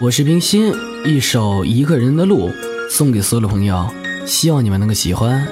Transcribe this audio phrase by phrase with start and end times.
[0.00, 0.72] 我是冰心，
[1.04, 2.48] 一首《一个人的路》
[2.90, 3.86] 送给所有的朋友，
[4.24, 5.46] 希望你们能够喜欢。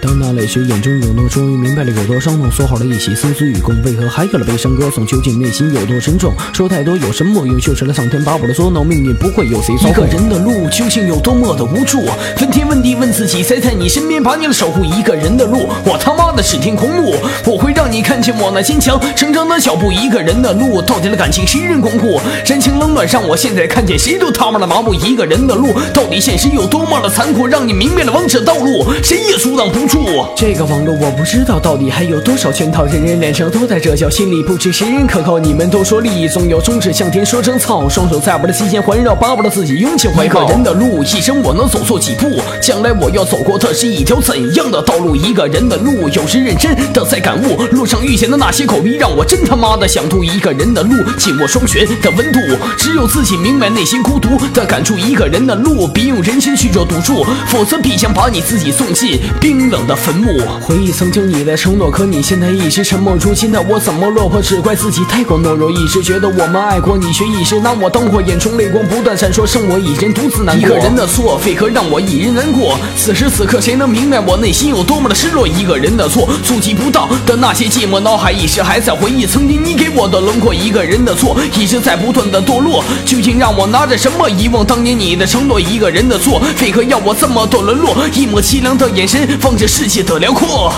[0.00, 2.50] 当那泪水眼中涌动，终于明白了有多伤痛。
[2.50, 5.06] 说好了一起生死与共，为何还有了悲伤歌颂？
[5.06, 6.34] 究竟内心有多沉重？
[6.52, 7.60] 说太多有什么用？
[7.60, 9.90] 就成了上天把我的捉弄，命运不会有谁操控。
[9.90, 11.98] 一个人的路究竟有多么的无助？
[12.40, 14.84] 问天问地问自己，谁在你身边把你的守护？
[14.84, 17.14] 一个人的路，我他妈的是天空路，
[17.46, 19.90] 我会让你看见我那坚强成长的脚步。
[19.90, 22.20] 一个人的路，到底的感情谁人巩固？
[22.44, 24.92] 人情冷暖让我现在看见谁都他妈的麻木。
[24.92, 27.46] 一个人的路，到底现实有多么的残酷？
[27.46, 30.04] 让你明白了王者道路，谁也阻挡不住。
[30.36, 35.38] 这个网络我不知道到底还有多少圈套，人人脸上都带着笑，心里不知谁人可靠。
[35.38, 40.42] 你们都说利益总要终止，向天说声操，双手在我的膝间环绕，巴不得自己拥起怀抱。
[40.42, 42.28] 一个人的路，一生我能走错几步？
[42.60, 45.16] 将来我要走过的是一条怎样的道路？
[45.16, 50.22] 一个人的路，有时认真的在感悟，路上遇见的那些口逼，让我真他妈的想吐。
[50.22, 52.40] 一个人的路，紧握双拳的温度，
[52.76, 54.98] 只有自己明白内心孤独的感触。
[54.98, 60.40] 一个人的路，别用人心去做赌注，否则必将把你自己送进冰冷的坟墓。
[60.60, 63.16] 回忆曾经你的承诺，可你现在一直沉默。
[63.20, 64.42] 如今的我怎么落魄？
[64.42, 65.70] 只怪自己太过懦弱。
[65.70, 70.66] 一直觉得我们爱过你，却一直拿我当火，眼中泪光不断闪烁，剩我一人独自难过。
[70.66, 72.71] 一个人的错，为何让我一人难过？
[72.96, 75.46] 此时此刻，谁能明白我内心有多么的失落？
[75.46, 80.54] 一个人的错，触及不到的那些寂寞，脑海一时还在回忆曾经你给我的轮廓。
[80.54, 85.60] 一个人的错，一直在不断的堕落，究竟让我拿着什么遗忘当年你的承诺？
[85.60, 87.96] 一个人的错，为何要我这么多沦落？
[88.14, 90.18] 一抹凄凉的眼神，望着世界的。
[90.22, 90.72] 辽阔。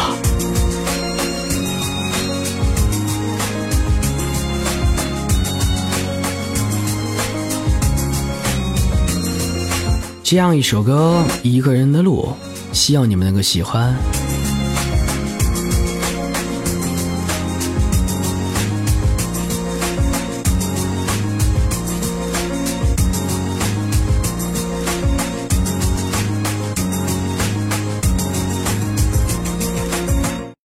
[10.24, 12.26] 这样一首歌，一个人的路，
[12.72, 13.94] 希望你们能够喜欢。